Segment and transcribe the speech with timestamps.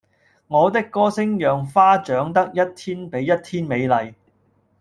[0.47, 4.15] 我的歌聲讓花長得一天比一天美麗